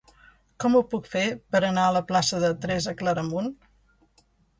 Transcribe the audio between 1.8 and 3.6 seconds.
a la plaça de Teresa Claramunt?